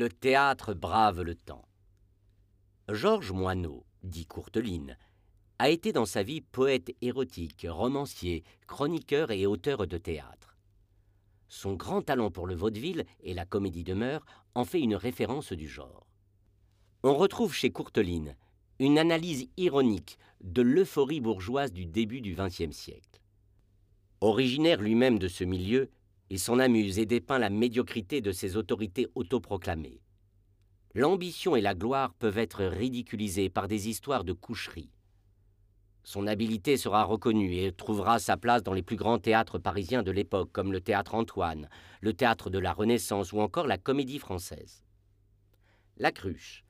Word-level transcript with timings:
Le 0.00 0.08
théâtre 0.08 0.72
brave 0.72 1.20
le 1.20 1.34
temps. 1.34 1.68
Georges 2.88 3.32
Moineau, 3.32 3.84
dit 4.02 4.24
Courteline, 4.24 4.96
a 5.58 5.68
été 5.68 5.92
dans 5.92 6.06
sa 6.06 6.22
vie 6.22 6.40
poète 6.40 6.96
érotique, 7.02 7.66
romancier, 7.68 8.42
chroniqueur 8.66 9.30
et 9.30 9.44
auteur 9.44 9.86
de 9.86 9.98
théâtre. 9.98 10.56
Son 11.48 11.74
grand 11.74 12.00
talent 12.00 12.30
pour 12.30 12.46
le 12.46 12.54
vaudeville 12.54 13.04
et 13.22 13.34
la 13.34 13.44
comédie 13.44 13.84
de 13.84 13.92
mœurs 13.92 14.24
en 14.54 14.64
fait 14.64 14.80
une 14.80 14.94
référence 14.94 15.52
du 15.52 15.68
genre. 15.68 16.06
On 17.02 17.14
retrouve 17.14 17.52
chez 17.52 17.70
Courteline 17.70 18.36
une 18.78 18.98
analyse 18.98 19.50
ironique 19.58 20.18
de 20.40 20.62
l'euphorie 20.62 21.20
bourgeoise 21.20 21.74
du 21.74 21.84
début 21.84 22.22
du 22.22 22.34
XXe 22.34 22.74
siècle. 22.74 23.20
Originaire 24.22 24.80
lui-même 24.80 25.18
de 25.18 25.28
ce 25.28 25.44
milieu, 25.44 25.90
il 26.30 26.38
s'en 26.38 26.60
amuse 26.60 27.00
et 27.00 27.06
dépeint 27.06 27.38
la 27.38 27.50
médiocrité 27.50 28.20
de 28.20 28.30
ses 28.30 28.56
autorités 28.56 29.08
autoproclamées. 29.16 30.00
L'ambition 30.94 31.56
et 31.56 31.60
la 31.60 31.74
gloire 31.74 32.14
peuvent 32.14 32.38
être 32.38 32.64
ridiculisées 32.64 33.50
par 33.50 33.68
des 33.68 33.88
histoires 33.88 34.24
de 34.24 34.32
coucherie. 34.32 34.90
Son 36.04 36.26
habileté 36.26 36.76
sera 36.76 37.04
reconnue 37.04 37.56
et 37.56 37.72
trouvera 37.72 38.18
sa 38.18 38.36
place 38.36 38.62
dans 38.62 38.72
les 38.72 38.82
plus 38.82 38.96
grands 38.96 39.18
théâtres 39.18 39.58
parisiens 39.58 40.02
de 40.02 40.10
l'époque, 40.10 40.50
comme 40.52 40.72
le 40.72 40.80
théâtre 40.80 41.14
Antoine, 41.14 41.68
le 42.00 42.14
théâtre 42.14 42.48
de 42.48 42.58
la 42.58 42.72
Renaissance 42.72 43.32
ou 43.32 43.40
encore 43.40 43.66
la 43.66 43.78
comédie 43.78 44.18
française. 44.18 44.84
La 45.98 46.12
Cruche, 46.12 46.64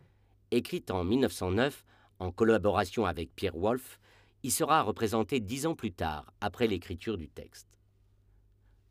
écrite 0.50 0.90
en 0.90 1.04
1909 1.04 1.84
en 2.18 2.32
collaboration 2.32 3.06
avec 3.06 3.34
Pierre 3.34 3.56
Wolff, 3.56 4.00
y 4.42 4.50
sera 4.50 4.82
représenté 4.82 5.38
dix 5.38 5.66
ans 5.66 5.74
plus 5.74 5.92
tard, 5.92 6.32
après 6.40 6.66
l'écriture 6.66 7.16
du 7.16 7.28
texte. 7.28 7.69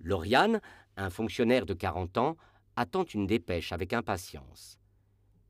Lauriane, 0.01 0.61
un 0.97 1.09
fonctionnaire 1.09 1.65
de 1.65 1.73
40 1.73 2.17
ans, 2.17 2.37
attend 2.75 3.03
une 3.03 3.27
dépêche 3.27 3.71
avec 3.71 3.93
impatience. 3.93 4.79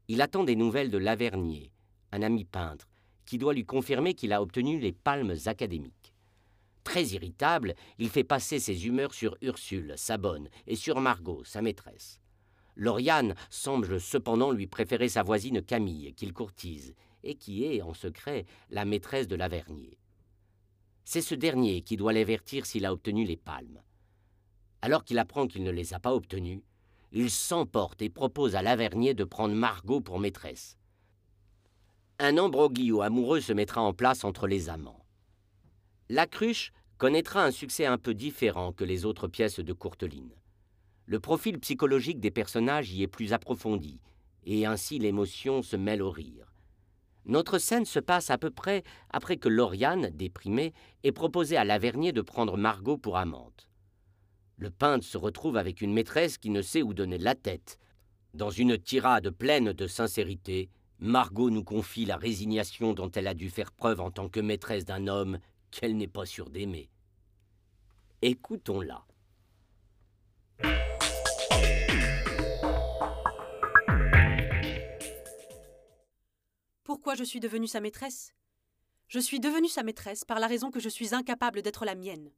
Il 0.07 0.21
attend 0.21 0.43
des 0.43 0.55
nouvelles 0.55 0.89
de 0.89 0.97
Lavernier, 0.97 1.71
un 2.11 2.23
ami 2.23 2.45
peintre, 2.45 2.87
qui 3.25 3.37
doit 3.37 3.53
lui 3.53 3.65
confirmer 3.65 4.15
qu'il 4.15 4.33
a 4.33 4.41
obtenu 4.41 4.79
les 4.79 4.91
palmes 4.91 5.35
académiques. 5.45 6.15
Très 6.83 7.05
irritable, 7.07 7.75
il 7.99 8.09
fait 8.09 8.23
passer 8.23 8.59
ses 8.59 8.87
humeurs 8.87 9.13
sur 9.13 9.37
Ursule, 9.41 9.93
sa 9.95 10.17
bonne, 10.17 10.49
et 10.65 10.75
sur 10.75 10.99
Margot, 10.99 11.43
sa 11.43 11.61
maîtresse. 11.61 12.19
Lauriane 12.75 13.35
semble 13.51 14.01
cependant 14.01 14.51
lui 14.51 14.65
préférer 14.65 15.09
sa 15.09 15.21
voisine 15.21 15.61
Camille, 15.61 16.13
qu'il 16.15 16.33
courtise, 16.33 16.95
et 17.23 17.35
qui 17.35 17.65
est, 17.65 17.83
en 17.83 17.93
secret, 17.93 18.45
la 18.71 18.85
maîtresse 18.85 19.27
de 19.27 19.35
Lavernier. 19.35 19.99
C'est 21.05 21.21
ce 21.21 21.35
dernier 21.35 21.81
qui 21.81 21.97
doit 21.97 22.13
l'avertir 22.13 22.65
s'il 22.65 22.85
a 22.85 22.93
obtenu 22.93 23.25
les 23.25 23.37
palmes. 23.37 23.81
Alors 24.81 25.03
qu'il 25.03 25.19
apprend 25.19 25.47
qu'il 25.47 25.63
ne 25.63 25.71
les 25.71 25.93
a 25.93 25.99
pas 25.99 26.13
obtenues, 26.13 26.63
il 27.11 27.31
s'emporte 27.31 28.01
et 28.01 28.09
propose 28.09 28.55
à 28.55 28.61
Lavernier 28.61 29.13
de 29.13 29.23
prendre 29.23 29.55
Margot 29.55 29.99
pour 29.99 30.19
maîtresse. 30.19 30.77
Un 32.19 32.37
embroglio 32.37 33.01
amoureux 33.01 33.41
se 33.41 33.53
mettra 33.53 33.81
en 33.81 33.93
place 33.93 34.23
entre 34.23 34.47
les 34.47 34.69
amants. 34.69 35.05
La 36.09 36.27
cruche 36.27 36.71
connaîtra 36.97 37.43
un 37.43 37.51
succès 37.51 37.85
un 37.85 37.97
peu 37.97 38.13
différent 38.13 38.73
que 38.73 38.83
les 38.83 39.05
autres 39.05 39.27
pièces 39.27 39.59
de 39.59 39.73
Courteline. 39.73 40.33
Le 41.05 41.19
profil 41.19 41.57
psychologique 41.59 42.19
des 42.19 42.29
personnages 42.29 42.91
y 42.91 43.03
est 43.03 43.07
plus 43.07 43.33
approfondi, 43.33 44.01
et 44.43 44.65
ainsi 44.65 44.99
l'émotion 44.99 45.61
se 45.61 45.75
mêle 45.75 46.01
au 46.01 46.11
rire. 46.11 46.53
Notre 47.25 47.57
scène 47.57 47.85
se 47.85 47.99
passe 47.99 48.29
à 48.29 48.37
peu 48.37 48.51
près 48.51 48.83
après 49.09 49.37
que 49.37 49.49
Lauriane, 49.49 50.09
déprimée, 50.09 50.73
ait 51.03 51.11
proposé 51.11 51.57
à 51.57 51.63
Lavernier 51.63 52.11
de 52.11 52.21
prendre 52.21 52.57
Margot 52.57 52.97
pour 52.97 53.17
amante. 53.17 53.68
Le 54.59 54.69
peintre 54.69 55.05
se 55.05 55.17
retrouve 55.17 55.55
avec 55.55 55.79
une 55.79 55.93
maîtresse 55.93 56.37
qui 56.37 56.49
ne 56.49 56.61
sait 56.61 56.81
où 56.81 56.93
donner 56.93 57.17
la 57.17 57.33
tête. 57.33 57.79
Dans 58.33 58.49
une 58.49 58.77
tirade 58.77 59.29
pleine 59.29 59.71
de 59.71 59.87
sincérité, 59.87 60.69
Margot 60.99 61.49
nous 61.49 61.63
confie 61.63 62.03
la 62.03 62.17
résignation 62.17 62.93
dont 62.93 63.09
elle 63.11 63.27
a 63.27 63.33
dû 63.33 63.49
faire 63.49 63.71
preuve 63.71 64.01
en 64.01 64.11
tant 64.11 64.27
que 64.27 64.41
maîtresse 64.41 64.83
d'un 64.83 65.07
homme 65.07 65.39
qu'elle 65.71 65.95
n'est 65.95 66.09
pas 66.09 66.25
sûre 66.25 66.49
d'aimer. 66.49 66.89
Écoutons-la. 68.21 69.05
Pourquoi 76.83 77.15
je 77.15 77.23
suis 77.23 77.39
devenue 77.39 77.67
sa 77.67 77.79
maîtresse? 77.79 78.33
Je 79.07 79.19
suis 79.19 79.39
devenue 79.39 79.69
sa 79.69 79.83
maîtresse 79.83 80.25
par 80.25 80.41
la 80.41 80.47
raison 80.47 80.69
que 80.69 80.81
je 80.81 80.89
suis 80.89 81.15
incapable 81.15 81.61
d'être 81.61 81.85
la 81.85 81.95
mienne. 81.95 82.29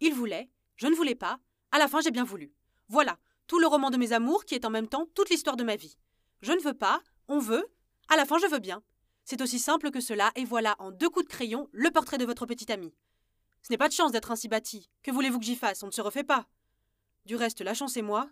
Il 0.00 0.14
voulait, 0.14 0.50
je 0.74 0.88
ne 0.88 0.96
voulais 0.96 1.14
pas, 1.14 1.38
à 1.72 1.78
la 1.78 1.88
fin, 1.88 2.00
j'ai 2.00 2.10
bien 2.10 2.24
voulu. 2.24 2.52
Voilà, 2.88 3.18
tout 3.46 3.58
le 3.58 3.66
roman 3.66 3.90
de 3.90 3.96
mes 3.96 4.12
amours 4.12 4.44
qui 4.44 4.54
est 4.54 4.64
en 4.64 4.70
même 4.70 4.88
temps 4.88 5.06
toute 5.14 5.30
l'histoire 5.30 5.56
de 5.56 5.64
ma 5.64 5.76
vie. 5.76 5.96
Je 6.42 6.52
ne 6.52 6.60
veux 6.60 6.74
pas, 6.74 7.02
on 7.28 7.38
veut, 7.38 7.66
à 8.08 8.16
la 8.16 8.24
fin, 8.26 8.38
je 8.38 8.46
veux 8.46 8.58
bien. 8.58 8.82
C'est 9.24 9.42
aussi 9.42 9.58
simple 9.58 9.90
que 9.90 10.00
cela, 10.00 10.32
et 10.34 10.44
voilà, 10.44 10.74
en 10.78 10.90
deux 10.90 11.08
coups 11.08 11.26
de 11.26 11.30
crayon, 11.30 11.68
le 11.72 11.90
portrait 11.90 12.18
de 12.18 12.24
votre 12.24 12.46
petite 12.46 12.70
amie. 12.70 12.94
Ce 13.62 13.70
n'est 13.70 13.78
pas 13.78 13.88
de 13.88 13.92
chance 13.92 14.12
d'être 14.12 14.30
ainsi 14.30 14.48
bâti. 14.48 14.90
Que 15.02 15.10
voulez-vous 15.10 15.38
que 15.38 15.44
j'y 15.44 15.56
fasse? 15.56 15.82
On 15.82 15.86
ne 15.86 15.92
se 15.92 16.00
refait 16.00 16.24
pas. 16.24 16.48
Du 17.26 17.36
reste, 17.36 17.60
la 17.60 17.74
chance 17.74 17.96
et 17.96 18.02
moi. 18.02 18.28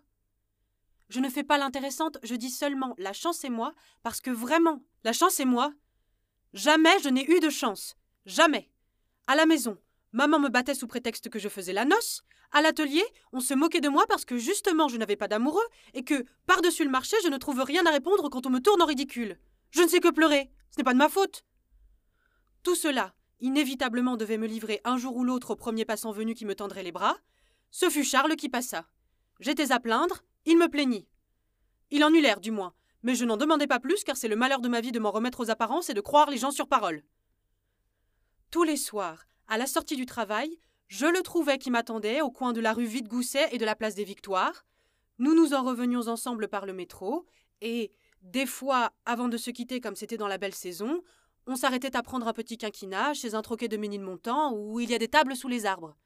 Je 1.09 1.21
ne 1.21 1.28
fais 1.28 1.44
pas 1.44 1.59
l'intéressante, 1.59 2.19
je 2.22 2.34
dis 2.34 2.50
seulement 2.50 2.94
la 2.98 3.12
chance 3.12 3.44
et 3.44 3.50
moi, 3.50 3.75
parce 4.03 4.21
que 4.21 4.31
vraiment, 4.31 4.82
la 5.04 5.12
chance 5.12 5.41
et 5.41 5.44
moi. 5.44 5.72
Jamais 6.53 6.98
je 7.00 7.09
n'ai 7.09 7.31
eu 7.31 7.41
de 7.41 7.50
chance. 7.50 7.97
Jamais. 8.27 8.71
À 9.27 9.37
la 9.37 9.47
maison, 9.47 9.78
Maman 10.12 10.38
me 10.38 10.48
battait 10.48 10.74
sous 10.74 10.86
prétexte 10.86 11.28
que 11.28 11.38
je 11.38 11.48
faisais 11.48 11.72
la 11.72 11.84
noce. 11.84 12.22
À 12.50 12.62
l'atelier, 12.62 13.04
on 13.32 13.41
se 13.41 13.52
moquait 13.52 13.80
de 13.80 13.91
moi 13.91 14.04
parce 14.08 14.24
que 14.24 14.38
justement 14.38 14.88
je 14.88 14.96
n'avais 14.96 15.16
pas 15.16 15.28
d'amoureux 15.28 15.66
et 15.92 16.02
que, 16.02 16.24
par-dessus 16.46 16.84
le 16.84 16.91
marché, 16.91 17.16
je 17.22 17.28
ne 17.28 17.36
trouve 17.36 17.60
rien 17.60 17.84
à 17.84 17.91
répondre 17.91 18.30
quand 18.30 18.47
on 18.47 18.50
me 18.50 18.60
tourne 18.60 18.80
en 18.80 18.86
ridicule. 18.86 19.38
Je 19.70 19.82
ne 19.82 19.88
sais 19.88 20.00
que 20.00 20.10
pleurer. 20.10 20.50
Ce 20.70 20.78
n'est 20.78 20.84
pas 20.84 20.94
de 20.94 20.98
ma 20.98 21.08
faute. 21.08 21.44
Tout 22.62 22.74
cela, 22.74 23.14
inévitablement, 23.41 24.16
devait 24.16 24.38
me 24.38 24.47
livrer 24.47 24.80
un 24.84 24.97
jour 24.97 25.16
ou 25.16 25.24
l'autre 25.24 25.50
au 25.50 25.56
premier 25.56 25.84
passant 25.84 26.12
venu 26.12 26.34
qui 26.34 26.47
me 26.47 26.54
tendrait 26.54 26.82
les 26.82 26.92
bras. 26.92 27.18
Ce 27.70 27.91
fut 27.91 28.04
Charles 28.04 28.36
qui 28.36 28.48
passa. 28.48 28.86
J'étais 29.41 29.72
à 29.72 29.80
plaindre, 29.80 30.22
il 30.47 30.58
me 30.58 30.68
plaignit. 30.68 31.06
Il 31.91 32.02
en 32.02 32.12
eut 32.12 32.20
l'air, 32.20 32.41
du 32.41 32.50
moins, 32.50 32.74
mais 33.02 33.14
je 33.14 33.24
n'en 33.24 33.36
demandais 33.36 33.66
pas 33.66 33.78
plus 33.78 34.04
car 34.04 34.16
c'est 34.16 34.28
le 34.28 34.36
malheur 34.36 34.60
de 34.60 34.68
ma 34.68 34.80
vie 34.80 34.92
de 34.92 34.98
m'en 34.98 35.10
remettre 35.10 35.41
aux 35.41 35.50
apparences 35.50 35.91
et 35.91 35.94
de 35.94 36.00
croire 36.00 36.30
les 36.30 36.38
gens 36.38 36.50
sur 36.50 36.66
parole. 36.66 37.02
Tous 38.50 38.64
les 38.64 38.76
soirs, 38.76 39.26
à 39.48 39.59
la 39.59 39.66
sortie 39.66 39.97
du 39.97 40.06
travail, 40.06 40.59
je 40.88 41.06
le 41.06 41.22
trouvais 41.22 41.59
qui 41.59 41.70
m'attendait 41.70 42.20
au 42.20 42.31
coin 42.31 42.53
de 42.53 42.60
la 42.60 42.72
rue 42.72 42.86
Vite-Gousset 42.86 43.48
et 43.53 43.59
de 43.59 43.64
la 43.64 43.75
place 43.75 43.94
des 43.94 44.04
Victoires. 44.04 44.66
Nous 45.19 45.34
nous 45.34 45.53
en 45.53 45.62
revenions 45.62 46.06
ensemble 46.09 46.48
par 46.48 46.64
le 46.64 46.72
métro, 46.72 47.26
et, 47.60 47.91
des 48.22 48.47
fois, 48.47 48.92
avant 49.04 49.28
de 49.28 49.36
se 49.36 49.50
quitter 49.50 49.81
comme 49.81 49.97
c'était 49.97 50.16
dans 50.16 50.28
la 50.28 50.38
belle 50.38 50.54
saison, 50.54 51.03
on 51.47 51.56
s'arrêtait 51.56 51.97
à 51.97 52.03
prendre 52.03 52.28
un 52.28 52.32
petit 52.32 52.59
quinquina 52.59 53.14
chez 53.14 53.34
un 53.34 53.42
troquet 53.42 53.69
de 53.69 53.76
Ménilmontant 53.76 54.53
où 54.53 54.81
il 54.81 54.91
y 54.91 54.94
a 54.94 54.98
des 54.98 55.09
tables 55.09 55.34
sous 55.34 55.48
les 55.48 55.66
arbres. 55.66 55.97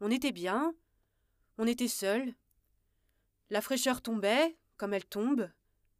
On 0.00 0.10
était 0.10 0.32
bien, 0.32 0.74
on 1.56 1.66
était 1.66 1.88
seuls. 1.88 2.34
La 3.50 3.60
fraîcheur 3.60 4.02
tombait, 4.02 4.56
comme 4.76 4.92
elle 4.92 5.06
tombe, 5.06 5.50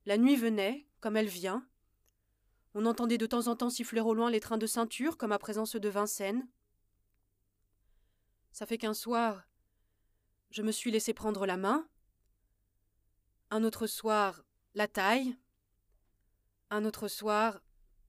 la 0.07 0.19
nuit 0.19 0.37
venait, 0.37 0.87
comme 1.01 1.17
elle 1.17 1.29
vient. 1.29 1.67
On 2.75 2.87
entendait 2.87 3.19
de 3.19 3.27
temps 3.27 3.49
en 3.49 3.57
temps 3.57 3.71
siffler 3.71 4.01
au 4.01 4.15
loin 4.15 4.31
les 4.31 4.41
trains 4.41 4.59
de 4.59 4.67
ceinture, 4.67 5.17
comme 5.17 5.33
à 5.33 5.39
présent 5.39 5.65
ceux 5.65 5.81
de 5.81 5.89
Vincennes. 5.89 6.47
Ça 8.59 8.67
fait 8.67 8.77
qu'un 8.77 8.93
soir, 8.93 9.45
je 10.51 10.63
me 10.63 10.73
suis 10.73 10.91
laissé 10.91 11.15
prendre 11.15 11.47
la 11.47 11.57
main. 11.57 11.87
Un 13.53 13.63
autre 13.63 13.87
soir, 13.87 14.43
la 14.75 14.89
taille. 14.89 15.37
Un 16.69 16.85
autre 16.85 17.07
soir, 17.07 17.61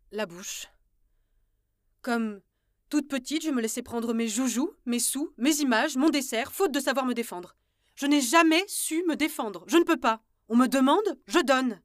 la 0.09 0.25
bouche. 0.25 0.65
Comme 2.01 2.41
toute 2.89 3.07
petite, 3.07 3.43
je 3.43 3.51
me 3.51 3.61
laissais 3.61 3.83
prendre 3.83 4.11
mes 4.15 4.27
joujoux, 4.27 4.73
mes 4.87 4.97
sous, 4.97 5.31
mes 5.37 5.57
images, 5.57 5.97
mon 5.97 6.09
dessert, 6.09 6.51
faute 6.51 6.71
de 6.71 6.79
savoir 6.79 7.05
me 7.05 7.13
défendre. 7.13 7.55
Je 7.93 8.07
n'ai 8.07 8.19
jamais 8.19 8.65
su 8.67 9.03
me 9.07 9.15
défendre. 9.15 9.65
Je 9.67 9.77
ne 9.77 9.83
peux 9.83 9.99
pas. 9.99 10.23
On 10.47 10.55
me 10.55 10.65
demande, 10.65 11.19
je 11.27 11.41
donne. 11.41 11.79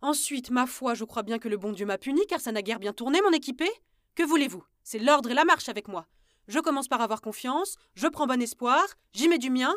Ensuite, 0.00 0.48
ma 0.48 0.66
foi, 0.66 0.94
je 0.94 1.04
crois 1.04 1.24
bien 1.24 1.38
que 1.38 1.50
le 1.50 1.58
bon 1.58 1.72
Dieu 1.72 1.84
m'a 1.84 1.98
puni, 1.98 2.26
car 2.26 2.40
ça 2.40 2.52
n'a 2.52 2.62
guère 2.62 2.80
bien 2.80 2.94
tourné, 2.94 3.20
mon 3.20 3.32
équipé. 3.32 3.68
Que 4.14 4.22
voulez-vous? 4.22 4.64
C'est 4.82 4.98
l'ordre 4.98 5.30
et 5.30 5.34
la 5.34 5.44
marche 5.44 5.68
avec 5.68 5.88
moi. 5.88 6.08
Je 6.48 6.58
commence 6.58 6.88
par 6.88 7.00
avoir 7.00 7.20
confiance, 7.20 7.76
je 7.94 8.08
prends 8.08 8.26
bon 8.26 8.42
espoir, 8.42 8.82
j'y 9.12 9.28
mets 9.28 9.38
du 9.38 9.50
mien. 9.50 9.74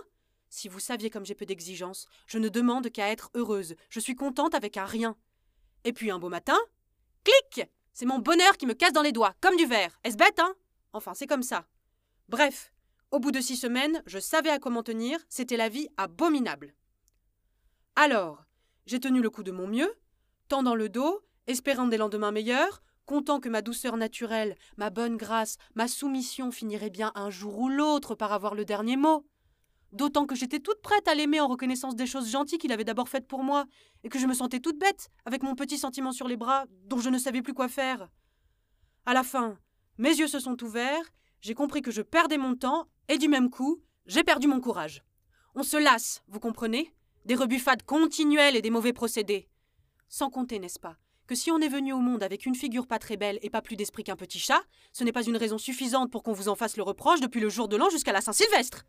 Si 0.50 0.68
vous 0.68 0.80
saviez 0.80 1.10
comme 1.10 1.26
j'ai 1.26 1.36
peu 1.36 1.46
d'exigences, 1.46 2.08
je 2.28 2.38
ne 2.38 2.50
demande 2.50 2.90
qu'à 2.90 3.12
être 3.12 3.30
heureuse, 3.36 3.76
je 3.90 4.00
suis 4.00 4.16
contente 4.16 4.56
avec 4.56 4.78
un 4.78 4.86
rien. 4.86 5.16
Et 5.84 5.94
puis 5.94 6.12
un 6.12 6.20
beau 6.20 6.30
matin, 6.30 6.58
clic 7.24 7.68
C'est 7.94 8.06
mon 8.06 8.20
bonheur 8.20 8.58
qui 8.58 8.66
me 8.66 8.74
casse 8.74 8.94
dans 8.94 9.02
les 9.02 9.12
doigts, 9.12 9.36
comme 9.42 9.56
du 9.56 9.66
verre. 9.66 10.00
Est-ce 10.04 10.18
bête, 10.18 10.40
hein? 10.40 10.56
Enfin, 10.94 11.14
c'est 11.14 11.28
comme 11.28 11.44
ça. 11.44 11.68
Bref, 12.30 12.72
au 13.12 13.20
bout 13.20 13.32
de 13.32 13.42
six 13.42 13.58
semaines, 13.58 14.02
je 14.08 14.20
savais 14.20 14.50
à 14.50 14.60
quoi 14.60 14.72
m'en 14.72 14.84
tenir, 14.84 15.20
c'était 15.30 15.58
la 15.58 15.70
vie 15.70 15.88
abominable. 15.98 16.74
Alors, 17.96 18.44
j'ai 18.86 19.00
tenu 19.00 19.22
le 19.22 19.30
coup 19.30 19.44
de 19.44 19.52
mon 19.52 19.68
mieux, 19.68 19.94
tant 20.48 20.64
dans 20.64 20.76
le 20.76 20.90
dos, 20.90 21.22
espérant 21.48 21.88
des 21.88 21.98
lendemains 21.98 22.32
meilleurs, 22.32 22.82
content 23.06 23.40
que 23.40 23.50
ma 23.50 23.62
douceur 23.62 23.98
naturelle, 23.98 24.56
ma 24.78 24.90
bonne 24.90 25.18
grâce, 25.18 25.58
ma 25.76 25.88
soumission 25.88 26.52
finiraient 26.52 26.90
bien 26.90 27.12
un 27.16 27.30
jour 27.30 27.58
ou 27.60 27.70
l'autre 27.70 28.16
par 28.16 28.34
avoir 28.34 28.56
le 28.56 28.66
dernier 28.66 28.98
mot. 28.98 29.26
D'autant 29.92 30.26
que 30.26 30.36
j'étais 30.36 30.60
toute 30.60 30.82
prête 30.82 31.08
à 31.08 31.16
l'aimer 31.16 31.40
en 31.40 31.48
reconnaissance 31.48 31.96
des 31.96 32.08
choses 32.08 32.30
gentilles 32.30 32.58
qu'il 32.58 32.72
avait 32.72 32.84
d'abord 32.84 33.08
faites 33.08 33.28
pour 33.28 33.44
moi, 33.44 33.66
et 34.04 34.10
que 34.10 34.20
je 34.20 34.28
me 34.28 34.34
sentais 34.34 34.60
toute 34.60 34.78
bête, 34.78 35.10
avec 35.26 35.42
mon 35.42 35.56
petit 35.56 35.78
sentiment 35.78 36.12
sur 36.12 36.28
les 36.28 36.36
bras, 36.36 36.66
dont 36.86 37.00
je 37.00 37.10
ne 37.10 37.18
savais 37.18 37.42
plus 37.42 37.54
quoi 37.54 37.70
faire. 37.70 38.10
À 39.06 39.14
la 39.14 39.24
fin, 39.24 39.58
mes 39.98 40.18
yeux 40.18 40.28
se 40.28 40.40
sont 40.40 40.62
ouverts, 40.64 41.14
j'ai 41.40 41.54
compris 41.54 41.82
que 41.82 41.92
je 41.92 42.02
perdais 42.02 42.38
mon 42.38 42.56
temps, 42.56 42.88
et 43.08 43.18
du 43.18 43.30
même 43.30 43.50
coup, 43.50 43.82
j'ai 44.06 44.24
perdu 44.24 44.48
mon 44.48 44.60
courage. 44.60 45.04
On 45.54 45.64
se 45.64 45.78
lasse, 45.78 46.24
vous 46.28 46.40
comprenez? 46.40 46.94
Des 47.24 47.36
rebuffades 47.36 47.84
continuelles 47.84 48.56
et 48.56 48.62
des 48.62 48.70
mauvais 48.70 48.94
procédés. 48.94 49.48
Sans 50.10 50.30
compter, 50.30 50.60
n'est-ce 50.60 50.80
pas, 50.80 50.98
que 51.28 51.36
si 51.36 51.52
on 51.52 51.60
est 51.60 51.68
venu 51.68 51.94
au 51.94 52.00
monde 52.00 52.24
avec 52.24 52.46
une 52.46 52.56
figure 52.56 52.88
pas 52.88 53.00
très 53.00 53.18
belle 53.18 53.40
et 53.42 53.50
pas 53.50 53.62
plus 53.62 53.76
d'esprit 53.76 54.04
qu'un 54.04 54.16
petit 54.16 54.40
chat, 54.40 54.62
ce 54.92 55.04
n'est 55.04 55.12
pas 55.12 55.26
une 55.26 55.38
raison 55.38 55.58
suffisante 55.58 56.12
pour 56.12 56.24
qu'on 56.24 56.34
vous 56.34 56.50
en 56.50 56.56
fasse 56.56 56.78
le 56.78 56.84
reproche 56.84 57.22
depuis 57.22 57.40
le 57.40 57.50
jour 57.50 57.68
de 57.68 57.78
l'an 57.78 57.90
jusqu'à 57.90 58.14
la 58.14 58.22
Saint-Sylvestre. 58.22 58.84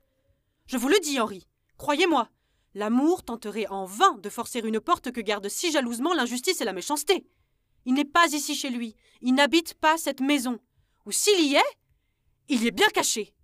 Je 0.66 0.76
vous 0.76 0.88
le 0.88 0.98
dis, 1.00 1.20
Henri, 1.20 1.46
croyez-moi, 1.78 2.28
l'amour 2.74 3.22
tenterait 3.22 3.68
en 3.68 3.84
vain 3.84 4.18
de 4.18 4.28
forcer 4.28 4.60
une 4.60 4.80
porte 4.80 5.12
que 5.12 5.20
gardent 5.20 5.48
si 5.48 5.70
jalousement 5.70 6.14
l'injustice 6.14 6.60
et 6.60 6.64
la 6.64 6.72
méchanceté. 6.72 7.26
Il 7.84 7.94
n'est 7.94 8.04
pas 8.04 8.26
ici 8.32 8.54
chez 8.54 8.70
lui, 8.70 8.96
il 9.22 9.34
n'habite 9.34 9.74
pas 9.74 9.96
cette 9.96 10.20
maison. 10.20 10.58
Ou 11.06 11.12
s'il 11.12 11.40
y 11.40 11.54
est, 11.54 11.76
il 12.48 12.62
y 12.62 12.66
est 12.66 12.72
bien 12.72 12.88
caché. 12.88 13.35